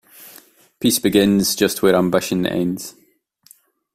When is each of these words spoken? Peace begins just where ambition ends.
Peace 0.79 0.97
begins 0.97 1.53
just 1.55 1.83
where 1.83 1.93
ambition 1.95 2.43
ends. 2.47 2.95